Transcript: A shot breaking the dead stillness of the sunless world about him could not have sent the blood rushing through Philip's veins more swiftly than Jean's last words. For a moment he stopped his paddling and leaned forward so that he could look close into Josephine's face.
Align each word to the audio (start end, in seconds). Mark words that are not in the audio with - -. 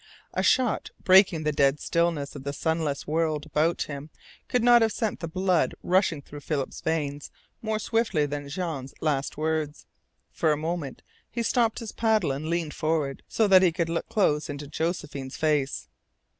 A 0.33 0.41
shot 0.41 0.89
breaking 1.03 1.43
the 1.43 1.51
dead 1.51 1.79
stillness 1.79 2.35
of 2.35 2.43
the 2.43 2.53
sunless 2.53 3.05
world 3.05 3.45
about 3.45 3.83
him 3.83 4.09
could 4.49 4.63
not 4.63 4.81
have 4.81 4.91
sent 4.91 5.19
the 5.19 5.27
blood 5.27 5.75
rushing 5.83 6.23
through 6.23 6.39
Philip's 6.39 6.81
veins 6.81 7.29
more 7.61 7.77
swiftly 7.77 8.25
than 8.25 8.49
Jean's 8.49 8.95
last 8.99 9.37
words. 9.37 9.85
For 10.31 10.51
a 10.51 10.57
moment 10.57 11.03
he 11.29 11.43
stopped 11.43 11.77
his 11.77 11.91
paddling 11.91 12.37
and 12.37 12.49
leaned 12.49 12.73
forward 12.73 13.21
so 13.27 13.47
that 13.49 13.61
he 13.61 13.71
could 13.71 13.89
look 13.89 14.09
close 14.09 14.49
into 14.49 14.65
Josephine's 14.67 15.37
face. 15.37 15.87